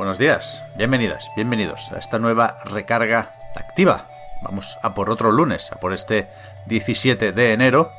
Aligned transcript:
Buenos 0.00 0.16
días, 0.16 0.64
bienvenidas, 0.76 1.30
bienvenidos 1.36 1.92
a 1.92 1.98
esta 1.98 2.18
nueva 2.18 2.56
recarga 2.64 3.32
activa. 3.54 4.06
Vamos 4.40 4.78
a 4.80 4.94
por 4.94 5.10
otro 5.10 5.30
lunes, 5.30 5.70
a 5.72 5.76
por 5.76 5.92
este 5.92 6.26
17 6.64 7.32
de 7.32 7.52
enero, 7.52 7.92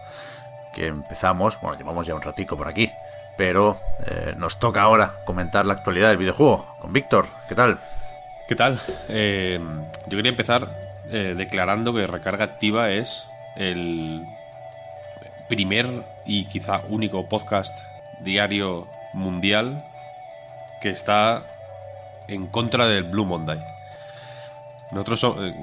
que 0.73 0.87
empezamos, 0.87 1.61
bueno, 1.61 1.77
llevamos 1.77 2.07
ya 2.07 2.15
un 2.15 2.23
ratico 2.23 2.57
por 2.57 2.67
aquí, 2.67 2.91
pero 3.37 3.77
eh, 4.07 4.33
nos 4.35 4.57
toca 4.57 4.81
ahora 4.81 5.13
comentar 5.25 5.67
la 5.67 5.73
actualidad 5.73 6.09
del 6.09 6.17
videojuego 6.17 6.75
con 6.79 6.91
Víctor. 6.91 7.27
¿Qué 7.47 7.53
tal? 7.53 7.77
¿Qué 8.47 8.55
tal? 8.55 8.79
Eh, 9.07 9.59
yo 10.07 10.17
quería 10.17 10.31
empezar 10.31 10.75
eh, 11.11 11.35
declarando 11.37 11.93
que 11.93 12.07
Recarga 12.07 12.45
Activa 12.45 12.89
es 12.89 13.27
el 13.55 14.25
primer 15.47 16.03
y 16.25 16.45
quizá 16.45 16.81
único 16.89 17.29
podcast 17.29 17.77
diario 18.21 18.87
mundial 19.13 19.85
que 20.81 20.89
está 20.89 21.43
en 22.33 22.47
contra 22.47 22.87
del 22.87 23.03
Blue 23.03 23.25
Monday. 23.25 23.59
Nosotros 24.91 25.19
so- 25.19 25.45
eh, 25.45 25.53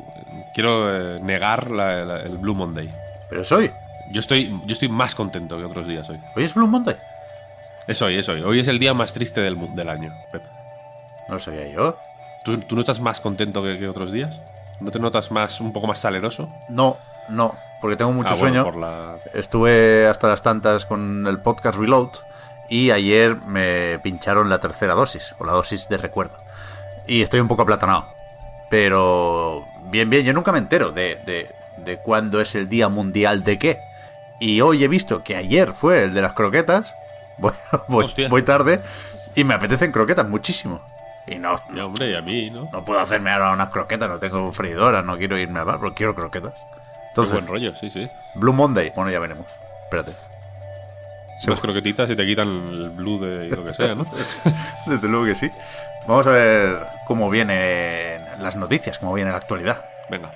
quiero 0.54 1.16
eh, 1.16 1.20
negar 1.20 1.70
la- 1.70 2.04
la- 2.04 2.20
el 2.20 2.38
Blue 2.38 2.54
Monday. 2.54 2.90
Pero 3.28 3.42
es 3.42 3.52
hoy. 3.52 3.70
Yo 4.10 4.20
estoy, 4.20 4.48
yo 4.64 4.72
estoy 4.72 4.88
más 4.88 5.14
contento 5.14 5.58
que 5.58 5.64
otros 5.64 5.86
días 5.86 6.08
hoy. 6.08 6.18
Hoy 6.34 6.44
es 6.44 6.54
Blue 6.54 6.66
Monday. 6.66 6.96
Es 7.86 8.00
hoy, 8.02 8.16
es 8.18 8.28
hoy. 8.28 8.42
Hoy 8.42 8.60
es 8.60 8.68
el 8.68 8.78
día 8.78 8.94
más 8.94 9.12
triste 9.12 9.40
del, 9.40 9.56
del 9.74 9.88
año. 9.88 10.12
Pep. 10.32 10.42
No 11.28 11.34
lo 11.34 11.40
sabía 11.40 11.68
yo. 11.70 11.96
¿Tú, 12.44 12.58
tú 12.60 12.74
no 12.74 12.80
estás 12.80 13.00
más 13.00 13.20
contento 13.20 13.62
que, 13.62 13.78
que 13.78 13.88
otros 13.88 14.12
días? 14.12 14.40
¿No 14.80 14.90
te 14.90 14.98
notas 14.98 15.30
más 15.30 15.60
un 15.60 15.72
poco 15.72 15.86
más 15.86 15.98
saleroso? 15.98 16.48
No, 16.70 16.96
no, 17.28 17.54
porque 17.82 17.96
tengo 17.96 18.12
mucho 18.12 18.32
Ah, 18.32 18.36
bueno, 18.38 18.62
sueño. 18.62 18.64
por 18.64 18.76
la- 18.76 19.16
Estuve 19.34 20.06
hasta 20.06 20.28
las 20.28 20.40
tantas 20.42 20.86
con 20.86 21.26
el 21.26 21.38
podcast 21.40 21.76
Reload 21.78 22.10
y 22.68 22.90
ayer 22.90 23.36
me 23.36 23.98
pincharon 24.00 24.48
la 24.48 24.60
tercera 24.60 24.94
dosis, 24.94 25.34
o 25.38 25.44
la 25.44 25.52
dosis 25.52 25.88
de 25.88 25.96
recuerdo. 25.96 26.36
Y 27.06 27.22
estoy 27.22 27.40
un 27.40 27.48
poco 27.48 27.62
aplatanado. 27.62 28.06
Pero 28.70 29.66
bien, 29.84 30.10
bien, 30.10 30.24
yo 30.24 30.32
nunca 30.32 30.52
me 30.52 30.58
entero 30.58 30.92
de, 30.92 31.16
de, 31.24 31.50
de 31.78 31.96
cuándo 31.98 32.40
es 32.40 32.54
el 32.54 32.68
Día 32.68 32.88
Mundial 32.88 33.44
de 33.44 33.58
qué. 33.58 33.80
Y 34.40 34.60
hoy 34.60 34.84
he 34.84 34.88
visto 34.88 35.24
que 35.24 35.36
ayer 35.36 35.72
fue 35.72 36.04
el 36.04 36.14
de 36.14 36.22
las 36.22 36.34
croquetas. 36.34 36.94
Voy, 37.86 38.04
voy, 38.28 38.42
tarde 38.42 38.82
y 39.36 39.44
me 39.44 39.54
apetecen 39.54 39.92
croquetas 39.92 40.28
muchísimo. 40.28 40.80
Y 41.24 41.36
no, 41.36 41.54
hombre, 41.84 42.10
y 42.10 42.14
a 42.16 42.20
mí, 42.20 42.50
¿no? 42.50 42.68
no 42.72 42.84
puedo 42.84 42.98
hacerme 42.98 43.30
ahora 43.30 43.52
unas 43.52 43.68
croquetas, 43.68 44.08
no 44.08 44.18
tengo 44.18 44.50
freidora, 44.50 45.02
no 45.02 45.16
quiero 45.16 45.38
irme 45.38 45.60
al 45.60 45.66
bar, 45.66 45.78
pero 45.78 45.94
quiero 45.94 46.14
croquetas. 46.16 46.54
Qué 46.54 47.08
Entonces, 47.10 47.34
buen 47.34 47.46
rollo, 47.46 47.76
sí, 47.76 47.90
sí. 47.90 48.10
Blue 48.34 48.52
Monday, 48.52 48.92
bueno, 48.96 49.12
ya 49.12 49.20
veremos. 49.20 49.46
Espérate. 49.84 50.14
Unas 51.46 51.60
croquetitas 51.60 52.10
y 52.10 52.16
te 52.16 52.26
quitan 52.26 52.48
el 52.48 52.90
blue 52.90 53.18
de 53.20 53.48
lo 53.48 53.64
que 53.64 53.74
sea, 53.74 53.94
¿no? 53.94 54.04
Desde 54.86 55.08
luego 55.08 55.26
que 55.26 55.34
sí. 55.34 55.50
Vamos 56.06 56.26
a 56.26 56.30
ver 56.30 56.78
cómo 57.06 57.30
vienen 57.30 58.22
las 58.40 58.56
noticias, 58.56 58.98
cómo 58.98 59.14
viene 59.14 59.30
la 59.30 59.36
actualidad. 59.36 59.84
Venga. 60.10 60.32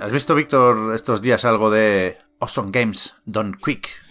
¿Has 0.00 0.12
visto, 0.12 0.34
Víctor, 0.34 0.94
estos 0.94 1.22
días 1.22 1.44
algo 1.44 1.70
de 1.70 2.18
Awesome 2.40 2.70
Games 2.72 3.14
Done 3.26 3.52
Quick? 3.62 4.09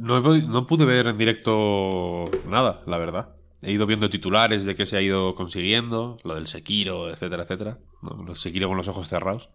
No, 0.00 0.34
he 0.34 0.42
no 0.42 0.66
pude 0.66 0.84
ver 0.84 1.06
en 1.08 1.18
directo 1.18 2.30
nada, 2.48 2.82
la 2.86 2.98
verdad. 2.98 3.34
He 3.62 3.72
ido 3.72 3.86
viendo 3.86 4.08
titulares 4.08 4.64
de 4.64 4.74
qué 4.74 4.86
se 4.86 4.96
ha 4.96 5.02
ido 5.02 5.34
consiguiendo, 5.34 6.18
lo 6.24 6.34
del 6.34 6.46
Sekiro, 6.46 7.10
etcétera, 7.10 7.42
etcétera. 7.42 7.76
No, 8.02 8.34
Sekiro 8.34 8.68
con 8.68 8.76
los 8.78 8.88
ojos 8.88 9.08
cerrados. 9.08 9.50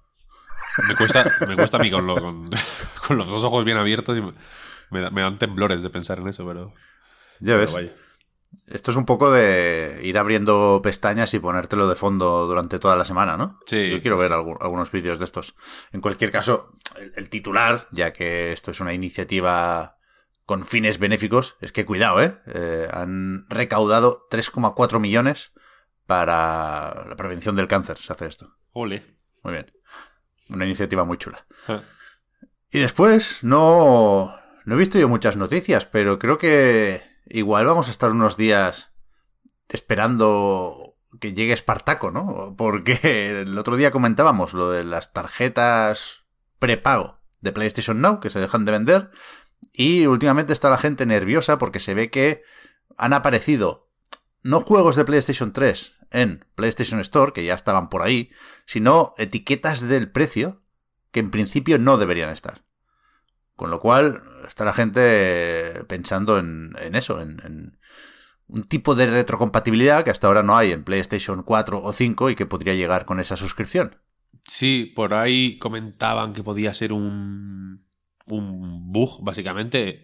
Me 0.87 0.95
cuesta, 0.95 1.25
me 1.47 1.55
cuesta 1.55 1.77
a 1.77 1.79
mí 1.79 1.89
con, 1.89 2.05
lo- 2.05 2.15
con, 2.21 2.49
con 3.07 3.17
los 3.17 3.27
dos 3.29 3.43
ojos 3.43 3.65
bien 3.65 3.77
abiertos 3.77 4.15
y 4.17 4.21
me, 4.21 4.31
me 4.91 5.01
da- 5.01 5.09
me 5.09 5.21
dan 5.21 5.39
temblores 5.39 5.81
de 5.81 5.89
pensar 5.89 6.19
en 6.19 6.27
eso, 6.27 6.45
pero, 6.45 6.69
Ya 7.39 7.53
pero 7.53 7.59
ves. 7.59 7.73
vaya. 7.73 7.93
Esto 8.67 8.91
es 8.91 8.97
un 8.97 9.05
poco 9.05 9.31
de 9.31 9.99
ir 10.03 10.17
abriendo 10.17 10.79
pestañas 10.83 11.33
y 11.33 11.39
ponértelo 11.39 11.87
de 11.89 11.95
fondo 11.95 12.45
durante 12.45 12.77
toda 12.79 12.95
la 12.95 13.03
semana, 13.03 13.35
¿no? 13.35 13.59
Sí, 13.65 13.89
Yo 13.89 14.01
quiero 14.01 14.17
ver 14.17 14.31
algu- 14.31 14.57
algunos 14.61 14.91
vídeos 14.91 15.17
de 15.19 15.25
estos. 15.25 15.55
En 15.91 15.99
cualquier 16.01 16.31
caso, 16.31 16.71
el, 16.97 17.11
el 17.15 17.29
titular, 17.29 17.87
ya 17.91 18.13
que 18.13 18.51
esto 18.53 18.69
es 18.71 18.79
una 18.79 18.93
iniciativa 18.93 19.97
con 20.45 20.63
fines 20.63 20.99
benéficos, 20.99 21.57
es 21.59 21.71
que 21.71 21.85
cuidado, 21.85 22.21
¿eh? 22.21 22.37
Eh, 22.53 22.87
han 22.91 23.45
recaudado 23.49 24.27
3,4 24.29 24.99
millones 24.99 25.53
para 26.05 27.05
la 27.09 27.15
prevención 27.15 27.55
del 27.55 27.67
cáncer, 27.67 27.97
se 27.97 28.13
hace 28.13 28.27
esto. 28.27 28.55
Ole. 28.71 29.03
Muy 29.43 29.53
bien. 29.53 29.71
Una 30.49 30.65
iniciativa 30.65 31.03
muy 31.03 31.17
chula. 31.17 31.45
Ah. 31.67 31.81
Y 32.69 32.79
después, 32.79 33.43
no, 33.43 34.35
no 34.65 34.75
he 34.75 34.77
visto 34.77 34.99
yo 34.99 35.09
muchas 35.09 35.37
noticias, 35.37 35.85
pero 35.85 36.19
creo 36.19 36.37
que 36.37 37.03
igual 37.25 37.65
vamos 37.65 37.87
a 37.87 37.91
estar 37.91 38.11
unos 38.11 38.37
días 38.37 38.93
esperando 39.69 40.95
que 41.19 41.33
llegue 41.33 41.53
Espartaco, 41.53 42.11
¿no? 42.11 42.53
Porque 42.57 43.41
el 43.41 43.57
otro 43.57 43.77
día 43.77 43.91
comentábamos 43.91 44.53
lo 44.53 44.69
de 44.69 44.83
las 44.83 45.13
tarjetas 45.13 46.25
prepago 46.59 47.19
de 47.41 47.51
PlayStation 47.51 48.01
Now 48.01 48.19
que 48.19 48.29
se 48.29 48.39
dejan 48.39 48.65
de 48.65 48.71
vender 48.71 49.11
y 49.73 50.05
últimamente 50.05 50.53
está 50.53 50.69
la 50.69 50.77
gente 50.77 51.05
nerviosa 51.05 51.57
porque 51.57 51.79
se 51.79 51.93
ve 51.93 52.09
que 52.09 52.43
han 52.97 53.13
aparecido 53.13 53.89
no 54.41 54.61
juegos 54.61 54.95
de 54.95 55.05
PlayStation 55.05 55.53
3 55.53 55.93
en 56.11 56.45
PlayStation 56.55 56.99
Store, 56.99 57.33
que 57.33 57.43
ya 57.43 57.55
estaban 57.55 57.89
por 57.89 58.03
ahí, 58.03 58.29
sino 58.65 59.13
etiquetas 59.17 59.81
del 59.81 60.11
precio 60.11 60.61
que 61.11 61.19
en 61.19 61.31
principio 61.31 61.79
no 61.79 61.97
deberían 61.97 62.29
estar. 62.29 62.63
Con 63.55 63.71
lo 63.71 63.79
cual, 63.79 64.21
está 64.47 64.65
la 64.65 64.73
gente 64.73 65.83
pensando 65.87 66.37
en, 66.37 66.75
eso, 66.93 67.21
en, 67.21 67.41
en 67.43 67.79
un 68.47 68.63
tipo 68.65 68.95
de 68.95 69.07
retrocompatibilidad 69.07 70.03
que 70.03 70.11
hasta 70.11 70.27
ahora 70.27 70.43
no 70.43 70.57
hay 70.57 70.71
en 70.71 70.83
PlayStation 70.83 71.41
4 71.41 71.81
o 71.81 71.93
5 71.93 72.29
y 72.29 72.35
que 72.35 72.45
podría 72.45 72.75
llegar 72.75 73.05
con 73.05 73.19
esa 73.19 73.37
suscripción. 73.37 73.97
Sí, 74.47 74.91
por 74.95 75.13
ahí 75.13 75.57
comentaban 75.57 76.33
que 76.33 76.43
podía 76.43 76.73
ser 76.73 76.93
un, 76.93 77.84
un 78.27 78.91
bug, 78.91 79.23
básicamente. 79.23 80.03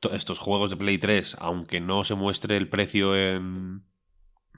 To- 0.00 0.12
Estos 0.14 0.38
juegos 0.38 0.70
de 0.70 0.76
Play 0.76 0.98
3, 0.98 1.36
aunque 1.40 1.80
no 1.80 2.04
se 2.04 2.14
muestre 2.14 2.56
el 2.56 2.68
precio 2.68 3.16
en, 3.16 3.84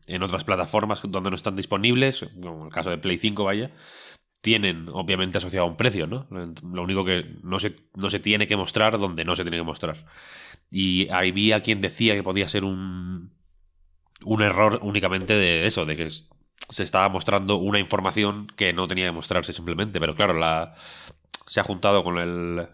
en 0.06 0.22
otras 0.22 0.44
plataformas 0.44 1.02
donde 1.08 1.30
no 1.30 1.36
están 1.36 1.56
disponibles, 1.56 2.26
como 2.42 2.66
el 2.66 2.72
caso 2.72 2.90
de 2.90 2.98
Play 2.98 3.18
5, 3.18 3.44
vaya, 3.44 3.70
tienen 4.40 4.88
obviamente 4.92 5.38
asociado 5.38 5.66
un 5.66 5.76
precio, 5.76 6.06
¿no? 6.06 6.26
Lo 6.72 6.82
único 6.82 7.04
que 7.04 7.36
no 7.42 7.58
se, 7.60 7.76
no 7.94 8.10
se 8.10 8.20
tiene 8.20 8.46
que 8.48 8.56
mostrar 8.56 8.98
donde 8.98 9.24
no 9.24 9.36
se 9.36 9.44
tiene 9.44 9.58
que 9.58 9.62
mostrar. 9.64 10.04
Y 10.70 11.08
había 11.10 11.60
quien 11.60 11.80
decía 11.80 12.14
que 12.14 12.22
podía 12.24 12.48
ser 12.48 12.64
un, 12.64 13.32
un 14.25 14.42
error 14.42 14.81
únicamente 14.82 15.34
de 15.34 15.66
eso, 15.66 15.84
de 15.87 15.96
que 15.96 16.08
se 16.10 16.82
estaba 16.82 17.08
mostrando 17.08 17.56
una 17.56 17.78
información 17.81 18.46
que 18.56 18.72
no 18.72 18.87
tenía 18.88 19.06
que 19.06 19.12
mostrarse 19.12 19.52
simplemente. 19.52 20.00
Pero 20.00 20.14
claro, 20.14 20.34
la 20.34 20.75
se 21.46 21.60
ha 21.60 21.64
juntado 21.64 22.04
con 22.04 22.19
el 22.19 22.69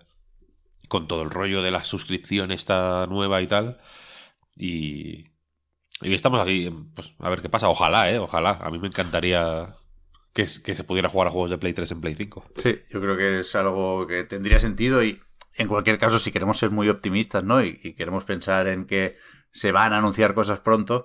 con 0.89 1.07
todo 1.07 1.23
el 1.23 1.31
rollo 1.31 1.63
de 1.63 1.71
la 1.71 1.85
suscripción 1.85 2.51
esta 2.51 3.07
nueva 3.07 3.41
y 3.43 3.47
tal. 3.47 3.79
Y, 4.57 5.25
y 6.01 6.15
estamos 6.15 6.41
aquí, 6.41 6.71
pues 6.95 7.15
a 7.19 7.29
ver 7.29 7.41
qué 7.41 7.49
pasa. 7.49 7.69
Ojalá, 7.69 8.11
¿eh? 8.11 8.19
Ojalá. 8.19 8.59
A 8.63 8.71
mí 8.71 8.79
me 8.79 8.89
encantaría 8.89 9.75
que, 10.33 10.47
se 10.47 10.85
pudiera 10.85 11.09
jugar 11.09 11.29
a 11.29 11.31
juegos 11.31 11.51
de 11.51 11.59
Play 11.59 11.73
3 11.73 11.91
en 11.91 12.01
Play 12.01 12.15
5. 12.15 12.45
Sí, 12.57 12.81
yo 12.91 13.01
creo 13.01 13.17
que 13.17 13.41
es 13.41 13.55
algo 13.55 14.07
que 14.07 14.25
tendría 14.25 14.59
sentido 14.59 15.03
y 15.03 15.21
en 15.57 15.69
cualquier 15.69 15.99
caso, 15.99 16.19
si 16.19 16.31
queremos 16.31 16.59
ser 16.59 16.71
muy 16.71 16.89
optimistas, 16.89 17.43
¿no? 17.45 17.63
Y, 17.63 17.81
y 17.83 17.95
queremos 17.95 18.25
pensar 18.25 18.69
en 18.69 18.87
que 18.87 19.17
se 19.51 19.73
van 19.73 19.93
a 19.93 19.99
anunciar 19.99 20.35
cosas 20.35 20.61
pronto, 20.61 21.05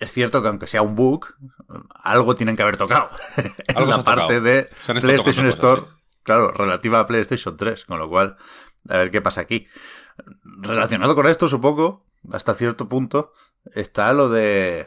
es 0.00 0.10
cierto 0.12 0.40
que 0.42 0.48
aunque 0.48 0.66
sea 0.66 0.82
un 0.82 0.96
bug, 0.96 1.26
algo 2.02 2.34
tienen 2.34 2.56
que 2.56 2.62
haber 2.62 2.78
tocado. 2.78 3.10
en 3.36 3.76
Algo 3.76 3.92
se 3.92 3.98
la 3.98 4.04
tocado. 4.04 4.26
parte 4.26 4.40
de 4.40 4.66
PlayStation 4.86 5.46
Store, 5.46 5.82
cosas, 5.82 5.96
claro, 6.22 6.50
relativa 6.52 7.00
a 7.00 7.06
PlayStation 7.06 7.56
3, 7.56 7.84
con 7.84 7.98
lo 7.98 8.08
cual, 8.08 8.36
a 8.88 8.98
ver 8.98 9.10
qué 9.10 9.20
pasa 9.20 9.40
aquí. 9.40 9.66
Relacionado 10.44 11.14
con 11.14 11.26
esto, 11.26 11.48
supongo, 11.48 12.06
hasta 12.32 12.54
cierto 12.54 12.88
punto, 12.88 13.32
está 13.74 14.12
lo 14.12 14.28
de 14.28 14.86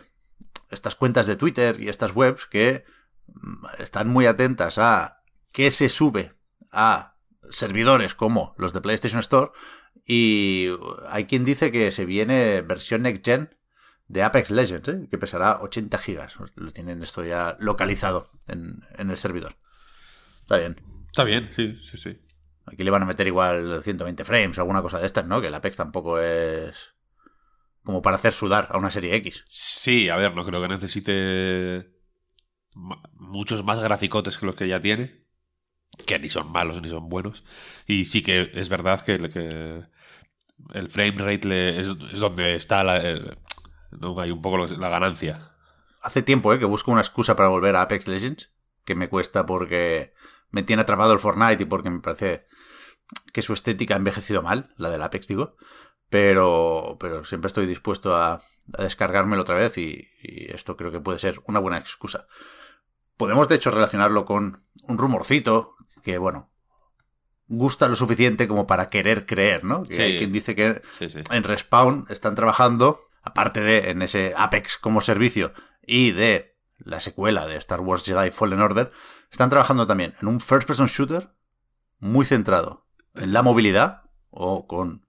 estas 0.69 0.95
cuentas 0.95 1.25
de 1.27 1.35
Twitter 1.35 1.79
y 1.79 1.89
estas 1.89 2.15
webs 2.15 2.45
que 2.45 2.85
mm, 3.27 3.65
están 3.79 4.09
muy 4.09 4.25
atentas 4.25 4.77
a 4.77 5.23
qué 5.51 5.71
se 5.71 5.89
sube 5.89 6.33
a 6.71 7.15
servidores 7.49 8.15
como 8.15 8.55
los 8.57 8.73
de 8.73 8.81
PlayStation 8.81 9.19
Store 9.19 9.51
y 10.05 10.69
hay 11.07 11.25
quien 11.25 11.45
dice 11.45 11.71
que 11.71 11.91
se 11.91 12.05
viene 12.05 12.61
versión 12.61 13.03
Next 13.03 13.23
Gen 13.23 13.55
de 14.07 14.21
Apex 14.21 14.51
Legends, 14.51 14.89
¿eh? 14.89 15.07
que 15.09 15.17
pesará 15.17 15.61
80 15.61 15.97
gigas. 15.97 16.37
Lo 16.55 16.71
tienen 16.71 17.01
esto 17.01 17.23
ya 17.23 17.55
localizado 17.59 18.31
en, 18.47 18.81
en, 18.97 19.09
el 19.09 19.17
servidor. 19.17 19.55
Está 20.41 20.57
bien. 20.57 20.81
Está 21.07 21.23
bien, 21.23 21.51
sí, 21.51 21.77
sí, 21.79 21.97
sí. 21.97 22.19
Aquí 22.65 22.83
le 22.83 22.91
van 22.91 23.03
a 23.03 23.05
meter 23.05 23.27
igual 23.27 23.83
120 23.83 24.23
frames 24.23 24.57
o 24.57 24.61
alguna 24.61 24.81
cosa 24.81 24.99
de 24.99 25.05
estas, 25.05 25.25
¿no? 25.25 25.41
Que 25.41 25.47
el 25.47 25.53
Apex 25.53 25.77
tampoco 25.77 26.19
es 26.19 26.93
como 27.83 28.01
para 28.01 28.15
hacer 28.15 28.33
sudar 28.33 28.69
a 28.71 28.77
una 28.77 28.91
serie 28.91 29.15
X. 29.15 29.43
Sí, 29.47 30.09
a 30.09 30.15
ver, 30.15 30.33
no 30.33 30.45
creo 30.45 30.61
que 30.61 30.69
necesite 30.69 31.91
muchos 33.13 33.63
más 33.63 33.79
graficotes 33.79 34.37
que 34.37 34.45
los 34.45 34.55
que 34.55 34.67
ya 34.67 34.79
tiene. 34.79 35.23
Que 36.05 36.17
ni 36.17 36.29
son 36.29 36.51
malos 36.51 36.81
ni 36.81 36.89
son 36.89 37.09
buenos. 37.09 37.43
Y 37.85 38.05
sí 38.05 38.23
que 38.23 38.51
es 38.53 38.69
verdad 38.69 39.01
que, 39.01 39.13
el 40.73 40.89
frame 40.89 41.17
rate 41.17 41.79
es, 41.79 41.87
donde 42.19 42.55
está 42.55 42.83
la, 42.83 43.37
¿no? 43.91 44.19
hay 44.19 44.31
un 44.31 44.41
poco 44.41 44.65
la 44.65 44.89
ganancia. 44.89 45.51
Hace 46.01 46.21
tiempo 46.21 46.53
¿eh? 46.53 46.59
que 46.59 46.65
busco 46.65 46.91
una 46.91 47.01
excusa 47.01 47.35
para 47.35 47.49
volver 47.49 47.75
a 47.75 47.81
Apex 47.83 48.07
Legends. 48.07 48.51
Que 48.85 48.95
me 48.95 49.07
cuesta 49.07 49.45
porque 49.45 50.13
me 50.51 50.63
tiene 50.63 50.81
atrapado 50.81 51.13
el 51.13 51.19
Fortnite 51.19 51.63
y 51.63 51.65
porque 51.65 51.89
me 51.89 52.01
parece 52.01 52.47
que 53.31 53.41
su 53.41 53.53
estética 53.53 53.93
ha 53.93 53.97
envejecido 53.97 54.41
mal, 54.41 54.73
la 54.77 54.89
del 54.89 55.01
Apex, 55.01 55.27
digo. 55.27 55.55
Pero, 56.09 56.97
pero 56.99 57.25
siempre 57.25 57.47
estoy 57.47 57.65
dispuesto 57.65 58.15
a, 58.15 58.41
descargármelo 58.65 59.41
otra 59.41 59.55
vez 59.55 59.77
y, 59.77 60.09
esto 60.21 60.77
creo 60.77 60.91
que 60.91 60.99
puede 60.99 61.19
ser 61.19 61.41
una 61.47 61.59
buena 61.59 61.77
excusa. 61.77 62.27
Podemos, 63.17 63.47
de 63.47 63.55
hecho, 63.55 63.71
relacionarlo 63.71 64.25
con 64.25 64.63
un 64.83 64.97
rumorcito 64.97 65.75
que, 66.01 66.17
bueno, 66.17 66.49
gusta 67.47 67.87
lo 67.87 67.95
suficiente 67.95 68.47
como 68.47 68.67
para 68.67 68.87
querer 68.89 69.25
creer, 69.25 69.63
¿no? 69.63 69.83
Que 69.83 70.01
hay 70.01 70.17
quien 70.17 70.31
dice 70.31 70.55
que 70.55 70.81
en 70.99 71.43
Respawn 71.43 72.05
están 72.09 72.35
trabajando, 72.35 73.01
aparte 73.21 73.61
de 73.61 73.91
en 73.91 74.01
ese 74.01 74.33
Apex 74.35 74.77
como 74.77 75.01
servicio 75.01 75.53
y 75.85 76.11
de 76.11 76.55
la 76.79 76.99
secuela 76.99 77.45
de 77.45 77.57
Star 77.57 77.81
Wars 77.81 78.03
Jedi 78.03 78.31
Fallen 78.31 78.61
Order, 78.61 78.91
están 79.31 79.49
trabajando 79.49 79.85
también 79.85 80.15
en 80.21 80.27
un 80.27 80.39
first 80.39 80.67
person 80.67 80.87
shooter 80.87 81.29
muy 81.99 82.25
centrado 82.25 82.82
en 83.15 83.33
la 83.33 83.41
movilidad 83.41 84.03
o 84.29 84.67
con 84.67 85.05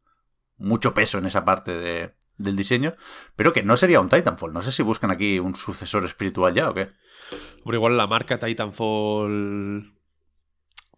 mucho 0.56 0.95
peso 0.95 1.19
en 1.19 1.27
esa 1.27 1.45
parte 1.45 1.73
de, 1.73 2.15
del 2.37 2.56
diseño, 2.56 2.95
pero 3.37 3.53
que 3.53 3.62
no 3.62 3.77
sería 3.77 4.01
un 4.01 4.09
Titanfall. 4.09 4.53
No 4.53 4.62
sé 4.62 4.73
si 4.73 4.83
buscan 4.83 5.11
aquí 5.11 5.39
un 5.39 5.55
sucesor 5.55 6.05
espiritual 6.05 6.55
ya 6.55 6.71
o 6.71 6.75
qué. 6.75 6.91
Hombre, 7.62 7.77
igual 7.77 7.97
la 7.97 8.06
marca 8.06 8.39
Titanfall. 8.39 9.95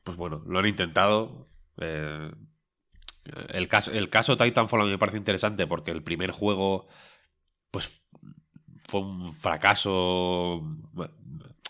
Pues 0.03 0.17
bueno, 0.17 0.43
lo 0.47 0.59
han 0.59 0.67
intentado. 0.67 1.47
Eh, 1.79 2.31
el, 3.49 3.69
caso, 3.69 3.91
el 3.93 4.09
caso 4.09 4.37
Titanfall 4.37 4.83
a 4.83 4.85
mí 4.85 4.91
me 4.91 4.99
parece 4.99 5.19
interesante 5.19 5.67
porque 5.67 5.91
el 5.91 6.03
primer 6.03 6.31
juego. 6.31 6.89
Pues 7.71 8.03
fue 8.85 9.01
un 9.01 9.35
fracaso 9.35 10.63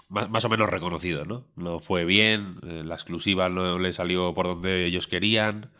más, 0.08 0.44
o 0.44 0.48
menos 0.48 0.70
reconocido, 0.70 1.24
¿no? 1.24 1.46
No 1.56 1.80
fue 1.80 2.04
bien, 2.04 2.60
eh, 2.62 2.82
la 2.84 2.94
exclusiva 2.94 3.48
no 3.48 3.78
le 3.78 3.92
salió 3.92 4.34
por 4.34 4.46
donde 4.46 4.84
ellos 4.84 5.06
querían 5.06 5.72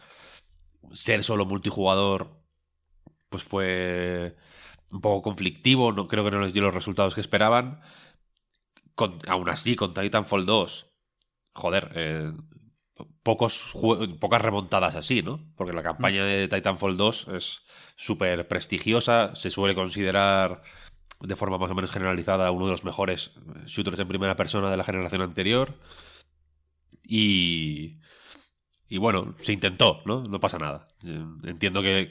ser 0.92 1.24
solo 1.24 1.46
multijugador 1.46 2.46
pues 3.28 3.44
fue 3.44 4.36
un 4.90 5.00
poco 5.00 5.22
conflictivo, 5.22 5.92
no 5.92 6.08
creo 6.08 6.24
que 6.24 6.30
no 6.30 6.40
les 6.40 6.52
dio 6.52 6.62
los 6.62 6.74
resultados 6.74 7.14
que 7.14 7.20
esperaban. 7.20 7.80
Con, 8.94 9.18
aún 9.28 9.48
así, 9.48 9.76
con 9.76 9.92
Titanfall 9.92 10.46
2, 10.46 10.86
joder, 11.52 11.92
eh, 11.94 12.32
pocos 13.22 13.72
pocas 14.20 14.40
remontadas 14.40 14.94
así, 14.94 15.22
¿no? 15.22 15.52
Porque 15.56 15.74
la 15.74 15.82
campaña 15.82 16.24
de 16.24 16.48
Titanfall 16.48 16.96
2 16.96 17.28
es 17.34 17.62
súper 17.96 18.48
prestigiosa, 18.48 19.34
se 19.34 19.50
suele 19.50 19.74
considerar 19.74 20.62
de 21.20 21.36
forma 21.36 21.58
más 21.58 21.70
o 21.70 21.74
menos 21.74 21.90
generalizada 21.90 22.50
uno 22.50 22.66
de 22.66 22.72
los 22.72 22.84
mejores 22.84 23.32
shooters 23.66 23.98
en 23.98 24.08
primera 24.08 24.36
persona 24.36 24.70
de 24.70 24.76
la 24.76 24.84
generación 24.84 25.22
anterior. 25.22 25.74
Y, 27.02 28.00
y 28.88 28.98
bueno, 28.98 29.34
se 29.40 29.52
intentó, 29.52 30.02
¿no? 30.04 30.22
No 30.22 30.40
pasa 30.40 30.58
nada. 30.58 30.88
Eh, 31.04 31.24
entiendo 31.44 31.82
que, 31.82 32.08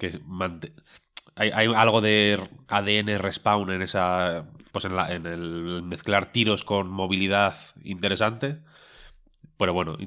hay, 1.36 1.52
algo 1.52 2.02
de 2.02 2.40
ADN 2.68 3.20
respawn 3.20 3.72
en 3.72 3.82
esa. 3.82 4.48
Pues 4.72 4.86
en, 4.86 4.96
la, 4.96 5.14
en 5.14 5.26
el 5.26 5.84
mezclar 5.84 6.32
tiros 6.32 6.64
con 6.64 6.90
movilidad 6.90 7.56
interesante. 7.84 8.62
Pero 9.58 9.74
bueno, 9.74 9.98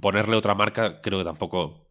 ponerle 0.00 0.36
otra 0.36 0.54
marca 0.54 1.00
creo 1.00 1.18
que 1.18 1.24
tampoco. 1.24 1.88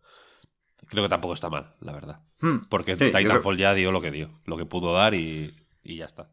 Creo 0.88 1.04
que 1.04 1.10
tampoco 1.10 1.36
está 1.36 1.50
mal, 1.50 1.76
la 1.82 1.92
verdad. 1.92 2.22
Hmm. 2.40 2.62
Porque 2.70 2.96
Titanfall 2.96 3.58
ya 3.58 3.76
dio 3.76 3.92
lo 3.92 4.02
que 4.02 4.10
dio, 4.10 4.32
lo 4.46 4.58
que 4.58 4.66
pudo 4.66 4.94
dar 4.94 5.14
y, 5.14 5.54
y 5.84 5.98
ya 5.98 6.06
está. 6.06 6.30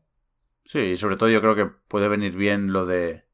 Sí, 0.65 0.79
y 0.81 0.97
sobre 0.97 1.17
todo 1.17 1.29
yo 1.29 1.41
creo 1.41 1.55
que 1.55 1.67
puede 1.67 2.09
venir 2.09 2.37
bien 2.37 2.73
lo 2.73 2.87
de 2.87 3.27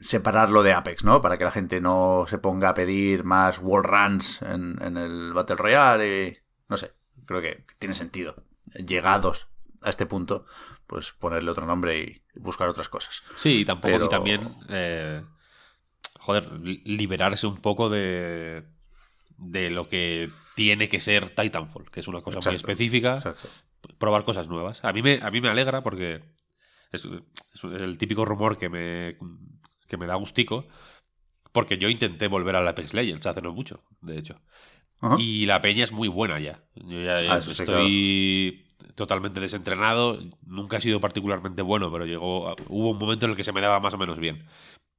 separarlo 0.00 0.62
de 0.62 0.72
Apex, 0.72 1.04
¿no? 1.04 1.20
Para 1.20 1.38
que 1.38 1.44
la 1.44 1.50
gente 1.50 1.80
no 1.80 2.26
se 2.28 2.38
ponga 2.38 2.70
a 2.70 2.74
pedir 2.74 3.24
más 3.24 3.58
wall 3.58 3.84
runs 3.84 4.42
en, 4.42 4.78
el 4.96 5.32
Battle 5.32 5.56
Royale 5.56 6.28
y... 6.28 6.38
No 6.68 6.76
sé, 6.76 6.92
creo 7.24 7.40
que 7.40 7.64
tiene 7.78 7.94
sentido. 7.94 8.44
Llegados 8.74 9.48
a 9.80 9.90
este 9.90 10.04
punto, 10.04 10.44
pues 10.86 11.12
ponerle 11.12 11.50
otro 11.50 11.66
nombre 11.66 11.98
y 11.98 12.22
buscar 12.34 12.68
otras 12.68 12.88
cosas. 12.88 13.22
Sí, 13.36 13.60
y 13.60 13.64
tampoco, 13.64 14.04
y 14.04 14.08
también, 14.08 14.50
eh, 14.68 15.22
joder, 16.20 16.52
liberarse 16.60 17.46
un 17.46 17.56
poco 17.56 17.88
de, 17.88 18.64
de 19.38 19.70
lo 19.70 19.88
que 19.88 20.30
tiene 20.54 20.88
que 20.88 21.00
ser 21.00 21.30
Titanfall, 21.30 21.90
que 21.90 22.00
es 22.00 22.08
una 22.08 22.20
cosa 22.20 22.40
muy 22.40 22.56
específica, 22.56 23.22
probar 23.98 24.24
cosas 24.24 24.48
nuevas. 24.48 24.84
A 24.84 24.92
mí 24.92 25.02
me, 25.02 25.20
a 25.22 25.30
mí 25.30 25.40
me 25.40 25.48
alegra 25.48 25.82
porque 25.82 26.22
es, 26.92 27.06
el 27.64 27.98
típico 27.98 28.24
rumor 28.24 28.58
que 28.58 28.68
me, 28.68 29.16
que 29.86 29.96
me 29.96 30.06
da 30.06 30.14
gustico, 30.14 30.66
porque 31.52 31.78
yo 31.78 31.88
intenté 31.88 32.28
volver 32.28 32.56
al 32.56 32.68
Apex 32.68 32.94
Legends 32.94 33.26
hace 33.26 33.42
no 33.42 33.52
mucho, 33.52 33.82
de 34.00 34.18
hecho. 34.18 34.34
Y 35.18 35.46
la 35.46 35.60
peña 35.60 35.84
es 35.84 35.92
muy 35.92 36.08
buena 36.08 36.40
ya. 36.40 36.64
Yo 36.74 37.00
ya, 37.00 37.18
ah, 37.34 37.38
estoy 37.38 38.66
totalmente 38.96 39.38
desentrenado. 39.38 40.18
Nunca 40.42 40.78
he 40.78 40.80
sido 40.80 40.98
particularmente 40.98 41.62
bueno, 41.62 41.92
pero 41.92 42.04
llegó. 42.04 42.54
Hubo 42.68 42.90
un 42.90 42.98
momento 42.98 43.26
en 43.26 43.30
el 43.30 43.36
que 43.36 43.44
se 43.44 43.52
me 43.52 43.60
daba 43.60 43.78
más 43.78 43.94
o 43.94 43.98
menos 43.98 44.18
bien. 44.18 44.44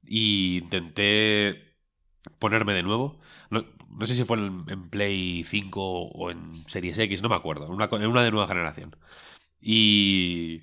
Y 0.06 0.58
intenté 0.58 1.69
ponerme 2.38 2.74
de 2.74 2.82
nuevo. 2.82 3.20
No, 3.50 3.64
sé 4.06 4.14
si 4.14 4.24
fue 4.24 4.38
en, 4.38 4.90
Play 4.90 5.44
5 5.44 5.80
o 5.82 6.30
en 6.30 6.54
Series 6.66 6.98
X, 6.98 7.22
no 7.22 7.28
me 7.28 7.36
acuerdo. 7.36 7.66
En 7.66 7.72
una, 7.72 7.88
en 7.90 8.06
una 8.06 8.22
de 8.22 8.30
nueva 8.30 8.48
generación. 8.48 8.96
Y 9.60 10.62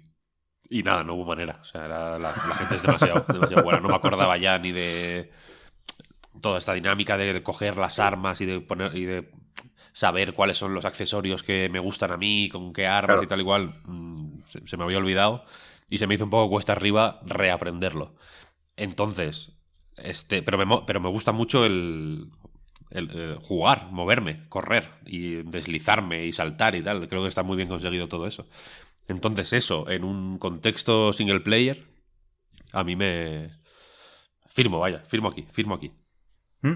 y 0.70 0.84
nada, 0.84 1.04
no 1.04 1.14
hubo 1.14 1.26
manera. 1.26 1.58
O 1.62 1.64
sea, 1.64 1.88
la, 1.88 2.34
gente 2.34 2.76
es 2.76 2.82
demasiado, 2.84 3.26
buena. 3.64 3.80
No 3.80 3.90
me 3.90 3.96
acordaba 3.96 4.38
ya 4.38 4.60
ni 4.60 4.72
de 4.72 5.32
toda 6.42 6.60
esta 6.60 6.74
dinámica 6.74 7.18
de 7.18 7.42
coger 7.44 7.78
las 7.78 8.00
armas 8.00 8.42
y 8.42 8.46
de 8.46 8.60
poner 8.62 8.96
y 8.96 9.06
de 9.06 9.32
saber 9.94 10.34
cuáles 10.34 10.58
son 10.58 10.74
los 10.74 10.86
accesorios 10.86 11.42
que 11.42 11.70
me 11.70 11.80
gustan 11.80 12.12
a 12.12 12.18
mí, 12.18 12.50
con 12.50 12.74
qué 12.74 12.86
armas 12.88 13.24
y 13.24 13.28
tal 13.28 13.40
igual. 13.40 13.82
Mm, 13.86 14.42
se, 14.46 14.78
me 14.78 14.84
había 14.84 14.98
olvidado. 14.98 15.46
Y 15.90 16.00
se 16.00 16.08
me 16.08 16.16
hizo 16.16 16.26
un 16.26 16.30
poco 16.30 16.50
cuesta 16.50 16.74
arriba 16.74 17.22
reaprenderlo. 17.26 18.16
Entonces, 18.76 19.57
este, 19.98 20.44
pero 20.44 20.58
me, 20.58 20.82
pero 20.86 21.00
me 21.00 21.10
gusta 21.10 21.32
mucho 21.32 21.66
el, 21.66 22.30
el, 22.90 23.12
el, 23.12 23.36
jugar, 23.38 23.90
moverme, 23.92 24.48
correr 24.50 24.90
y 25.06 25.44
deslizarme 25.44 26.26
y 26.26 26.32
saltar 26.32 26.76
y 26.76 26.82
tal. 26.82 27.08
Creo 27.08 27.24
que 27.24 27.30
está 27.30 27.44
muy 27.44 27.58
bien 27.58 27.70
conseguido 27.70 28.08
todo 28.08 28.28
eso. 28.28 28.48
Entonces 29.08 29.54
eso, 29.54 29.90
en 29.90 30.04
un 30.04 30.38
contexto 30.38 31.14
single 31.14 31.40
player, 31.40 31.80
a 32.74 32.84
mí 32.84 32.96
me... 32.96 33.58
Firmo, 34.50 34.80
vaya, 34.80 35.00
firmo 35.00 35.30
aquí, 35.30 35.48
firmo 35.52 35.76
aquí. 35.76 35.94
¿Mm? 36.62 36.76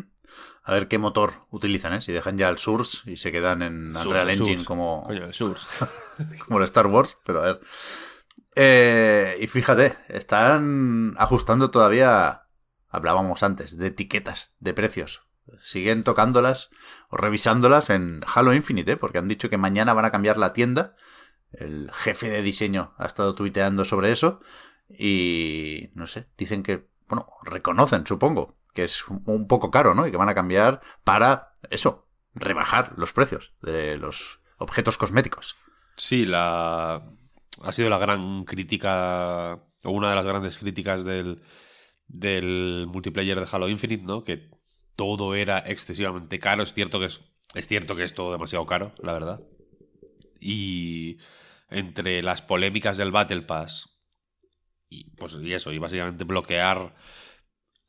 A 0.64 0.74
ver 0.74 0.88
qué 0.88 0.98
motor 0.98 1.48
utilizan, 1.50 1.94
¿eh? 1.94 2.02
Si 2.02 2.12
dejan 2.12 2.38
ya 2.38 2.48
el 2.48 2.58
Source 2.58 3.10
y 3.10 3.18
se 3.18 3.32
quedan 3.32 3.64
en 3.64 3.96
Unreal 3.96 4.30
Engine 4.30 4.64
como... 4.64 5.08
el 5.10 5.34
Source. 5.34 5.68
como 6.46 6.60
el 6.60 6.66
Star 6.66 6.88
Wars, 6.88 7.18
pero 7.26 7.42
a 7.42 7.46
ver. 7.46 7.62
Eh, 8.56 9.38
y 9.42 9.48
fíjate, 9.48 9.98
están 10.10 11.16
ajustando 11.18 11.72
todavía, 11.72 12.44
hablábamos 12.92 13.44
antes, 13.44 13.78
de 13.78 13.88
etiquetas, 13.88 14.54
de 14.60 14.74
precios. 14.74 15.24
Siguen 15.60 16.04
tocándolas 16.04 16.70
o 17.10 17.18
revisándolas 17.18 17.90
en 17.90 18.22
Halo 18.26 18.54
Infinite, 18.54 18.94
¿eh? 18.94 18.98
porque 18.98 19.18
han 19.18 19.28
dicho 19.28 19.50
que 19.50 19.58
mañana 19.58 19.94
van 19.94 20.06
a 20.06 20.12
cambiar 20.12 20.38
la 20.38 20.54
tienda 20.54 20.96
el 21.54 21.92
jefe 21.92 22.30
de 22.30 22.42
diseño 22.42 22.94
ha 22.98 23.06
estado 23.06 23.36
tuiteando 23.36 23.86
sobre 23.86 24.12
eso 24.12 24.42
y 24.90 25.90
no 25.94 26.08
sé, 26.08 26.28
dicen 26.38 26.64
que, 26.64 26.88
bueno, 27.08 27.28
reconocen, 27.44 28.06
supongo, 28.06 28.58
que 28.74 28.84
es 28.84 29.08
un 29.08 29.48
poco 29.48 29.72
caro, 29.72 29.96
¿no? 29.96 30.08
Y 30.08 30.12
que 30.12 30.18
van 30.18 30.30
a 30.30 30.36
cambiar 30.36 30.82
para 31.04 31.54
eso, 31.70 32.08
rebajar 32.34 32.94
los 32.98 33.14
precios 33.14 33.54
de 33.62 33.98
los 33.98 34.42
objetos 34.58 34.98
cosméticos. 34.98 35.56
Sí, 35.96 36.26
la 36.26 37.04
ha 37.64 37.72
sido 37.72 37.90
la 37.90 37.98
gran 37.98 38.44
crítica, 38.46 39.60
o 39.84 39.92
una 39.92 40.10
de 40.10 40.16
las 40.16 40.26
grandes 40.26 40.58
críticas 40.58 41.04
del, 41.04 41.42
del 42.14 42.88
multiplayer 42.88 43.40
de 43.40 43.48
Halo 43.52 43.70
Infinite, 43.70 44.04
¿no? 44.06 44.24
Que 44.24 44.50
todo 44.96 45.36
era 45.36 45.60
excesivamente 45.60 46.40
caro. 46.40 46.64
Es 46.64 46.74
cierto 46.74 47.00
que 47.00 47.06
es, 47.06 47.22
es 47.56 47.68
cierto 47.68 47.96
que 47.96 48.04
es 48.04 48.14
todo 48.14 48.32
demasiado 48.32 48.66
caro, 48.66 48.94
la 49.00 49.14
verdad. 49.14 49.42
Y 50.40 51.18
entre 51.70 52.22
las 52.22 52.42
polémicas 52.42 52.98
del 52.98 53.12
Battle 53.12 53.44
Pass 53.44 53.92
y 54.92 55.06
pues 55.12 55.38
y 55.42 55.54
eso, 55.54 55.72
y 55.72 55.78
básicamente 55.80 56.26
bloquear 56.26 56.94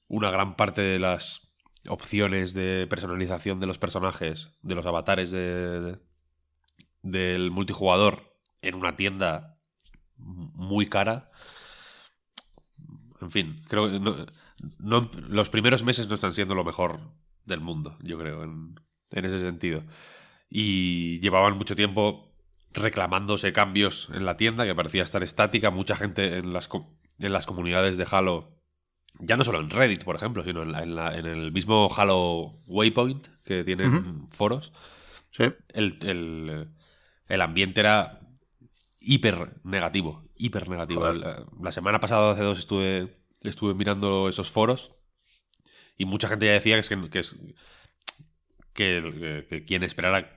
una 0.07 0.31
gran 0.31 0.55
parte 0.55 0.81
de 0.81 1.01
las 1.01 1.53
opciones 1.89 2.55
de 2.55 2.87
personalización 2.89 3.59
de 3.59 3.67
los 3.67 3.79
personajes, 3.79 4.51
de 4.63 4.77
los 4.77 4.87
avatares 4.87 5.33
de, 5.33 5.99
del 7.03 7.51
multijugador 7.51 8.39
en 8.63 8.77
una 8.77 8.95
tienda 8.95 9.59
muy 10.17 10.87
cara. 10.87 11.33
En 13.23 13.31
fin, 13.31 13.63
creo 13.69 13.91
que 13.91 14.01
no, 14.79 15.11
los 15.29 15.49
primeros 15.49 15.85
meses 15.85 16.09
no 16.09 16.15
están 16.15 16.33
siendo 16.33 16.55
lo 16.55 16.65
mejor 16.65 17.01
del 17.45 17.61
mundo, 17.61 17.97
yo 18.03 18.19
creo, 18.19 18.43
en, 18.43 18.75
en 19.13 19.25
ese 19.25 19.39
sentido. 19.39 19.83
Y 20.51 21.21
llevaban 21.21 21.57
mucho 21.57 21.77
tiempo 21.77 22.33
reclamándose 22.75 23.53
cambios 23.53 24.09
en 24.13 24.25
la 24.25 24.37
tienda 24.37 24.65
que 24.67 24.75
parecía 24.75 25.03
estar 25.03 25.23
estática. 25.23 25.71
Mucha 25.71 25.97
gente 25.97 26.39
en 26.39 26.53
las, 26.53 26.69
en 27.19 27.33
las 27.33 27.47
comunidades 27.47 27.97
de 27.97 28.07
Halo, 28.11 28.59
ya 29.19 29.37
no 29.37 29.45
solo 29.45 29.61
en 29.61 29.71
Reddit, 29.71 30.05
por 30.05 30.17
ejemplo, 30.17 30.43
sino 30.43 30.63
en, 30.63 30.75
en, 30.75 31.27
el 31.27 31.53
mismo 31.53 31.89
Halo 31.95 32.59
Waypoint 32.67 33.29
que 33.45 33.65
tienen 33.65 34.29
foros. 34.31 34.73
Sí. 35.31 35.45
El, 35.69 36.69
el, 37.29 37.41
ambiente 37.41 37.81
era 37.81 38.21
hiper 39.05 39.61
negativo. 39.65 40.25
Hiper 40.37 40.69
negativo. 40.69 41.13
La, 41.13 41.73
semana 41.73 42.01
pasada, 42.01 42.33
hace 42.33 42.43
dos, 42.43 42.59
estuve, 42.59 43.17
estuve 43.43 43.75
mirando 43.75 44.29
esos 44.29 44.51
foros 44.51 44.97
y 45.97 46.05
mucha 46.05 46.29
gente 46.29 46.47
ya 46.47 46.53
decía 46.53 46.81
que, 46.81 47.11
que, 47.11 47.19
es, 47.19 47.37
que, 48.73 49.47
que 49.49 49.65
quien 49.65 49.83
esperara 49.83 50.35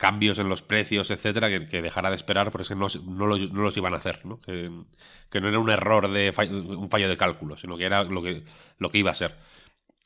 cambios 0.00 0.38
en 0.38 0.48
los 0.48 0.62
precios, 0.62 1.10
etcétera, 1.10 1.50
que, 1.50 1.82
dejara 1.82 2.08
de 2.08 2.16
esperar 2.16 2.50
porque 2.50 2.74
no, 2.74 2.86
no, 3.04 3.26
los 3.26 3.76
iban 3.76 3.92
a 3.92 3.98
hacer, 3.98 4.24
¿no? 4.24 4.40
Que, 4.40 4.70
no 4.70 5.48
era 5.48 5.58
un 5.58 5.68
error 5.68 6.10
de 6.10 6.30
un 6.30 6.88
fallo 6.88 7.08
de 7.08 7.16
cálculo, 7.18 7.58
sino 7.58 7.76
que 7.76 7.84
era 7.84 8.04
lo 8.04 8.22
que, 8.22 8.42
lo 8.78 8.90
que 8.90 8.96
iba 8.96 9.10
a 9.10 9.14
ser. 9.14 9.36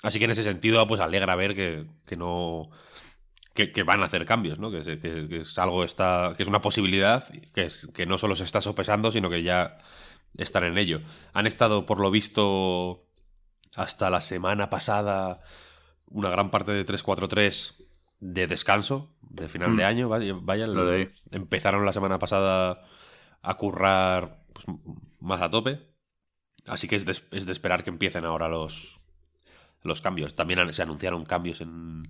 Así 0.02 0.18
que 0.18 0.24
en 0.24 0.32
ese 0.32 0.42
sentido, 0.42 0.84
pues 0.88 1.00
alegra 1.00 1.36
ver 1.36 1.54
que, 1.54 2.16
no. 2.16 2.70
Que, 3.54 3.84
van 3.84 4.02
a 4.02 4.06
hacer 4.06 4.24
cambios, 4.24 4.58
¿no? 4.58 4.70
Que, 4.70 5.38
es 5.40 5.58
algo 5.58 5.84
está. 5.84 6.34
que 6.36 6.42
es 6.42 6.48
una 6.48 6.60
posibilidad, 6.60 7.28
que, 7.54 7.66
es, 7.66 7.88
que 7.94 8.04
no 8.04 8.18
solo 8.18 8.34
se 8.34 8.42
está 8.42 8.60
sopesando, 8.60 9.12
sino 9.12 9.30
que 9.30 9.44
ya 9.44 9.78
están 10.36 10.64
en 10.64 10.76
ello. 10.76 11.00
Han 11.32 11.46
estado, 11.46 11.86
por 11.86 12.00
lo 12.00 12.10
visto, 12.10 13.06
hasta 13.76 14.10
la 14.10 14.20
semana 14.20 14.70
pasada, 14.70 15.40
una 16.06 16.30
gran 16.30 16.50
parte 16.50 16.72
de 16.72 16.84
343 16.84 17.76
de 18.20 18.46
descanso 18.46 19.14
de 19.20 19.48
final 19.48 19.76
de 19.76 19.84
mm. 19.84 19.86
año. 19.86 20.08
Vaya, 20.08 20.66
empezaron 21.30 21.84
la 21.84 21.92
semana 21.92 22.18
pasada 22.18 22.82
a 23.42 23.54
currar 23.54 24.44
pues, 24.52 24.66
más 25.20 25.40
a 25.42 25.50
tope. 25.50 25.80
Así 26.66 26.88
que 26.88 26.96
es 26.96 27.04
de, 27.04 27.12
es 27.12 27.46
de, 27.46 27.52
esperar 27.52 27.82
que 27.82 27.90
empiecen 27.90 28.24
ahora 28.24 28.48
los, 28.48 28.96
los 29.82 30.00
cambios. 30.00 30.34
También 30.34 30.72
se 30.72 30.82
anunciaron 30.82 31.24
cambios 31.24 31.60
en. 31.60 32.08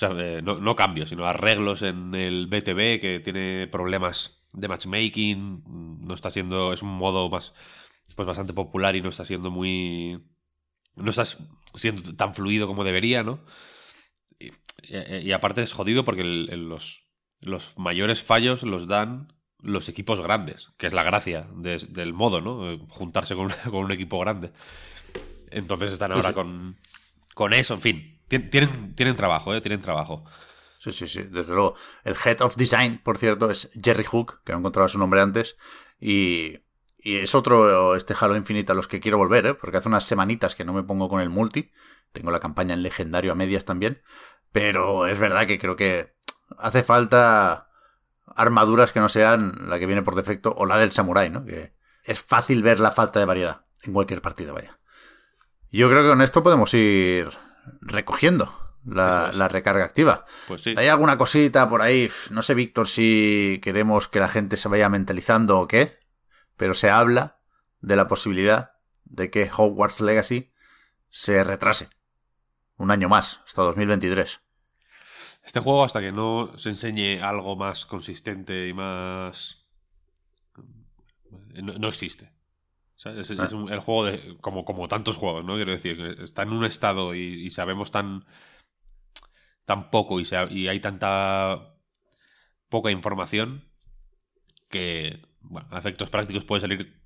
Sea, 0.00 0.12
eh, 0.16 0.40
no, 0.42 0.54
no, 0.56 0.74
cambios, 0.76 1.10
sino 1.10 1.26
arreglos 1.26 1.82
en 1.82 2.14
el 2.14 2.46
BTB 2.46 3.02
que 3.02 3.20
tiene 3.22 3.66
problemas 3.66 4.42
de 4.54 4.66
matchmaking. 4.66 5.62
No 6.00 6.14
está 6.14 6.30
siendo. 6.30 6.72
Es 6.72 6.80
un 6.80 6.88
modo 6.88 7.28
más. 7.28 7.52
Pues 8.16 8.26
bastante 8.26 8.54
popular 8.54 8.96
y 8.96 9.02
no 9.02 9.10
está 9.10 9.26
siendo 9.26 9.50
muy. 9.50 10.24
No 10.96 11.10
está 11.10 11.24
siendo 11.74 12.16
tan 12.16 12.34
fluido 12.34 12.66
como 12.66 12.82
debería, 12.82 13.22
¿no? 13.22 13.44
Y, 14.38 15.32
aparte 15.32 15.62
es 15.62 15.74
jodido 15.74 16.02
porque 16.02 16.24
los, 16.24 17.04
los 17.42 17.76
mayores 17.76 18.24
fallos 18.24 18.62
los 18.62 18.88
dan 18.88 19.34
los 19.58 19.90
equipos 19.90 20.22
grandes, 20.22 20.70
que 20.78 20.86
es 20.86 20.94
la 20.94 21.02
gracia 21.02 21.46
del 21.52 22.14
modo, 22.14 22.40
¿no? 22.40 22.86
Juntarse 22.88 23.34
con, 23.34 23.50
con, 23.64 23.84
un 23.84 23.92
equipo 23.92 24.18
grande. 24.18 24.50
Entonces 25.50 25.92
están 25.92 26.12
ahora 26.12 26.32
con, 26.32 26.78
con 27.34 27.52
eso, 27.52 27.74
en 27.74 27.80
fin. 27.82 28.19
Tienen, 28.38 28.94
tienen 28.94 29.16
trabajo, 29.16 29.54
¿eh? 29.54 29.60
Tienen 29.60 29.80
trabajo. 29.80 30.24
Sí, 30.78 30.92
sí, 30.92 31.08
sí, 31.08 31.22
desde 31.24 31.52
luego. 31.52 31.74
El 32.04 32.14
Head 32.24 32.40
of 32.42 32.56
Design, 32.56 33.00
por 33.02 33.18
cierto, 33.18 33.50
es 33.50 33.70
Jerry 33.82 34.04
Hook, 34.04 34.42
que 34.44 34.52
no 34.52 34.58
encontraba 34.58 34.88
su 34.88 34.98
nombre 34.98 35.20
antes, 35.20 35.56
y, 36.00 36.60
y 36.96 37.16
es 37.16 37.34
otro, 37.34 37.96
este 37.96 38.14
Halo 38.18 38.36
Infinite 38.36 38.72
a 38.72 38.74
los 38.74 38.88
que 38.88 39.00
quiero 39.00 39.18
volver, 39.18 39.46
¿eh? 39.46 39.54
porque 39.54 39.76
hace 39.76 39.88
unas 39.88 40.04
semanitas 40.04 40.54
que 40.54 40.64
no 40.64 40.72
me 40.72 40.84
pongo 40.84 41.08
con 41.08 41.20
el 41.20 41.28
multi, 41.28 41.70
tengo 42.12 42.30
la 42.30 42.40
campaña 42.40 42.72
en 42.72 42.82
legendario 42.82 43.32
a 43.32 43.34
medias 43.34 43.64
también, 43.64 44.00
pero 44.52 45.06
es 45.06 45.18
verdad 45.18 45.46
que 45.46 45.58
creo 45.58 45.76
que 45.76 46.14
hace 46.56 46.82
falta 46.82 47.68
armaduras 48.36 48.92
que 48.92 49.00
no 49.00 49.08
sean 49.08 49.68
la 49.68 49.78
que 49.78 49.86
viene 49.86 50.02
por 50.02 50.14
defecto 50.14 50.54
o 50.56 50.66
la 50.66 50.78
del 50.78 50.92
samurai, 50.92 51.30
¿no? 51.30 51.44
Que 51.44 51.74
es 52.04 52.22
fácil 52.22 52.62
ver 52.62 52.80
la 52.80 52.92
falta 52.92 53.18
de 53.18 53.26
variedad 53.26 53.66
en 53.82 53.92
cualquier 53.92 54.22
partida, 54.22 54.52
vaya. 54.52 54.78
Yo 55.70 55.88
creo 55.88 56.02
que 56.02 56.08
con 56.08 56.22
esto 56.22 56.42
podemos 56.42 56.72
ir 56.74 57.28
recogiendo 57.80 58.52
la, 58.84 59.48
recarga 59.48 59.84
activa. 59.84 60.24
Pues 60.48 60.62
sí. 60.62 60.74
¿Hay 60.76 60.88
alguna 60.88 61.18
cosita 61.18 61.68
por 61.68 61.82
ahí? 61.82 62.08
No 62.30 62.42
sé, 62.42 62.54
Víctor, 62.54 62.88
si 62.88 63.60
queremos 63.62 64.08
que 64.08 64.20
la 64.20 64.28
gente 64.28 64.56
se 64.56 64.68
vaya 64.68 64.88
mentalizando 64.88 65.58
o 65.60 65.68
qué, 65.68 65.98
pero 66.56 66.74
se 66.74 66.90
habla 66.90 67.38
de 67.80 67.96
la 67.96 68.06
posibilidad 68.06 68.72
de 69.04 69.30
que 69.30 69.50
Hogwarts 69.54 70.00
Legacy 70.00 70.52
se 71.08 71.42
retrase 71.44 71.88
un 72.76 72.90
año 72.90 73.08
más, 73.08 73.42
hasta 73.44 73.62
2023. 73.62 74.40
Este 75.44 75.60
juego, 75.60 75.84
hasta 75.84 76.00
que 76.00 76.12
no 76.12 76.56
se 76.56 76.70
enseñe 76.70 77.20
algo 77.22 77.56
más 77.56 77.84
consistente 77.84 78.68
y 78.68 78.72
más. 78.72 79.66
No, 81.62 81.88
existe. 81.88 82.32
Es, 83.04 83.30
ah. 83.38 83.48
el 83.70 83.80
juego 83.80 84.04
de. 84.04 84.36
Como, 84.40 84.64
como 84.64 84.88
tantos 84.88 85.16
juegos, 85.16 85.44
¿no? 85.44 85.56
Quiero 85.56 85.72
decir, 85.72 86.18
está 86.22 86.42
en 86.42 86.52
un 86.52 86.64
estado 86.64 87.14
y, 87.14 87.48
sabemos 87.50 87.90
tan. 87.90 88.24
tan 89.64 89.90
poco 89.90 90.20
y, 90.20 90.28
y 90.50 90.68
hay 90.68 90.80
tanta. 90.80 91.74
poca 92.68 92.90
información 92.90 93.64
que. 94.68 95.22
Bueno, 95.40 95.68
a 95.70 95.78
efectos 95.78 96.10
prácticos 96.10 96.44
puede 96.44 96.60
salir 96.60 97.00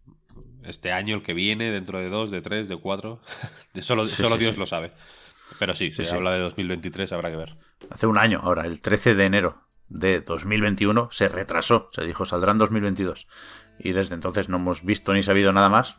este 0.64 0.90
año, 0.90 1.14
el 1.16 1.22
que 1.22 1.34
viene, 1.34 1.70
dentro 1.70 2.00
de 2.00 2.08
dos, 2.08 2.30
de 2.30 2.40
tres, 2.40 2.68
de 2.68 2.76
cuatro. 2.76 3.20
solo 3.80 4.06
solo 4.08 4.36
Dios 4.36 4.58
lo 4.58 4.66
sabe. 4.66 4.92
Pero 5.58 5.74
sí, 5.74 5.92
se 5.92 6.14
habla 6.14 6.32
de 6.32 6.40
2023, 6.40 7.12
habrá 7.12 7.30
que 7.30 7.36
ver. 7.36 7.56
Hace 7.90 8.06
un 8.06 8.18
año, 8.18 8.40
ahora, 8.42 8.66
el 8.66 8.80
13 8.80 9.14
de 9.14 9.24
enero 9.26 9.62
de 9.88 10.20
2021, 10.20 11.08
se 11.12 11.28
retrasó. 11.28 11.88
Se 11.92 12.04
dijo, 12.04 12.24
saldrá 12.24 12.52
en 12.52 12.58
2022. 12.58 13.28
Y 13.78 13.92
desde 13.92 14.14
entonces 14.14 14.48
no 14.48 14.56
hemos 14.56 14.84
visto 14.84 15.12
ni 15.12 15.22
sabido 15.22 15.52
nada 15.52 15.68
más. 15.68 15.98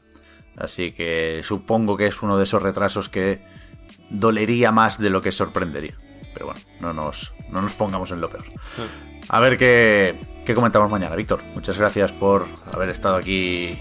Así 0.58 0.94
que 0.94 1.42
supongo 1.44 1.98
que 1.98 2.08
es 2.08 2.22
uno 2.22 2.38
de 2.38 2.46
esos 2.46 2.62
retrasos 2.62 3.10
que 3.10 3.44
dolería 4.10 4.72
más 4.72 5.00
de 5.00 5.10
lo 5.10 5.22
que 5.22 5.32
sorprendería. 5.32 5.98
Pero 6.34 6.48
bueno, 6.48 6.62
no 6.80 6.94
nos, 6.94 7.34
no 7.50 7.62
nos 7.62 7.74
pongamos 7.74 8.12
en 8.12 8.22
lo 8.22 8.30
peor. 8.30 8.46
A 9.30 9.40
ver 9.40 9.58
qué, 9.58 10.16
qué 10.46 10.54
comentamos 10.54 10.92
mañana, 10.92 11.16
Víctor. 11.16 11.42
Muchas 11.54 11.78
gracias 11.78 12.12
por 12.12 12.46
haber 12.72 12.90
estado 12.90 13.16
aquí 13.16 13.80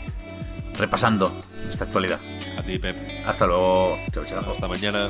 repasando 0.79 1.41
esta 1.69 1.85
actualidad. 1.85 2.21
A 2.59 2.63
ti, 2.63 2.79
Pep. 2.79 2.99
Hasta 3.27 3.47
luego. 3.47 3.99
Chao, 4.13 4.25
chao. 4.25 4.51
Hasta 4.51 4.69
mañana. 4.69 5.09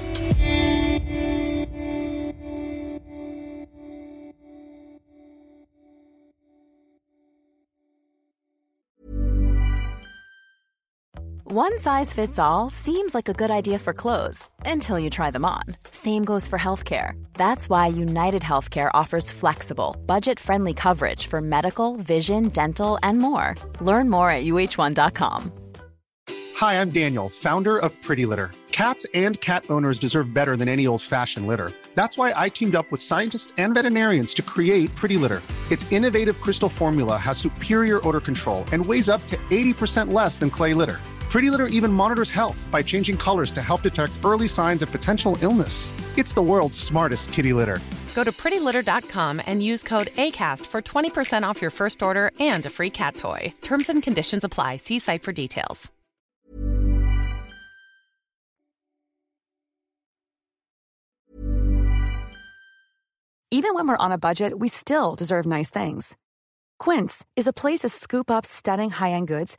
One 11.46 11.78
size 11.78 12.10
fits 12.10 12.38
all 12.38 12.70
seems 12.70 13.14
like 13.14 13.28
a 13.28 13.34
good 13.34 13.50
idea 13.50 13.78
for 13.78 13.92
clothes 13.92 14.48
until 14.64 14.98
you 14.98 15.10
try 15.10 15.30
them 15.30 15.44
on. 15.44 15.62
Same 15.90 16.24
goes 16.24 16.48
for 16.48 16.58
healthcare. 16.58 17.22
That's 17.34 17.68
why 17.68 17.88
United 17.88 18.40
Healthcare 18.40 18.90
offers 18.94 19.30
flexible, 19.30 19.94
budget 20.06 20.40
friendly 20.40 20.72
coverage 20.72 21.26
for 21.26 21.42
medical, 21.42 21.96
vision, 21.96 22.48
dental, 22.48 22.98
and 23.02 23.18
more. 23.18 23.54
Learn 23.82 24.08
more 24.08 24.30
at 24.30 24.44
uh1.com. 24.44 25.52
Hi, 26.56 26.80
I'm 26.80 26.88
Daniel, 26.88 27.28
founder 27.28 27.76
of 27.76 27.92
Pretty 28.00 28.24
Litter. 28.24 28.50
Cats 28.72 29.06
and 29.12 29.38
cat 29.42 29.66
owners 29.68 29.98
deserve 29.98 30.32
better 30.32 30.56
than 30.56 30.68
any 30.68 30.86
old 30.86 31.02
fashioned 31.02 31.46
litter. 31.46 31.72
That's 31.94 32.16
why 32.16 32.32
I 32.34 32.48
teamed 32.48 32.74
up 32.74 32.90
with 32.90 33.02
scientists 33.02 33.52
and 33.58 33.74
veterinarians 33.74 34.32
to 34.34 34.42
create 34.42 34.94
Pretty 34.94 35.18
Litter. 35.18 35.42
Its 35.70 35.92
innovative 35.92 36.40
crystal 36.40 36.70
formula 36.70 37.18
has 37.18 37.36
superior 37.36 38.00
odor 38.08 38.20
control 38.20 38.64
and 38.72 38.86
weighs 38.86 39.10
up 39.10 39.20
to 39.26 39.36
80% 39.50 40.10
less 40.10 40.38
than 40.38 40.48
clay 40.48 40.72
litter. 40.72 41.00
Pretty 41.34 41.50
Litter 41.50 41.66
even 41.66 41.92
monitors 41.92 42.30
health 42.30 42.68
by 42.70 42.80
changing 42.80 43.16
colors 43.16 43.50
to 43.50 43.60
help 43.60 43.82
detect 43.82 44.12
early 44.24 44.46
signs 44.46 44.82
of 44.82 44.92
potential 44.92 45.36
illness. 45.42 45.90
It's 46.16 46.32
the 46.32 46.40
world's 46.40 46.78
smartest 46.78 47.32
kitty 47.32 47.52
litter. 47.52 47.80
Go 48.14 48.22
to 48.22 48.30
prettylitter.com 48.30 49.42
and 49.44 49.60
use 49.60 49.82
code 49.82 50.10
ACAST 50.14 50.64
for 50.64 50.80
20% 50.80 51.42
off 51.42 51.60
your 51.60 51.72
first 51.72 52.04
order 52.04 52.30
and 52.38 52.64
a 52.64 52.70
free 52.70 52.90
cat 52.90 53.16
toy. 53.16 53.52
Terms 53.62 53.88
and 53.88 54.00
conditions 54.00 54.44
apply. 54.44 54.76
See 54.76 55.00
site 55.00 55.24
for 55.24 55.32
details. 55.32 55.90
Even 63.50 63.74
when 63.74 63.88
we're 63.88 63.96
on 63.96 64.12
a 64.12 64.18
budget, 64.18 64.56
we 64.56 64.68
still 64.68 65.16
deserve 65.16 65.46
nice 65.46 65.70
things. 65.70 66.16
Quince 66.78 67.26
is 67.34 67.48
a 67.48 67.52
place 67.52 67.80
to 67.80 67.88
scoop 67.88 68.30
up 68.30 68.46
stunning 68.46 68.90
high 68.90 69.10
end 69.10 69.26
goods 69.26 69.58